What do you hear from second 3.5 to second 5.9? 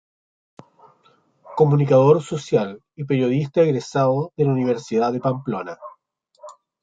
egresado de la Universidad de Pamplona.